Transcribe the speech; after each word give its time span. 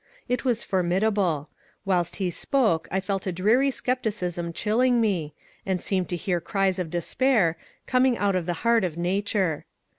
It 0.27 0.43
was 0.43 0.63
formidable; 0.63 1.47
whilst 1.85 2.15
he 2.15 2.31
spoke 2.31 2.87
I 2.89 2.99
felt 2.99 3.27
a 3.27 3.31
dreary 3.31 3.69
scepticism 3.69 4.51
chilling 4.51 4.99
me, 4.99 5.35
and 5.63 5.79
seemed 5.79 6.09
to 6.09 6.15
hear 6.15 6.41
cries 6.41 6.79
of 6.79 6.89
despair, 6.89 7.55
coming 7.85 8.17
out 8.17 8.35
of 8.35 8.47
the 8.47 8.53
heart 8.65 8.83
of 8.83 8.97
nature. 8.97 9.65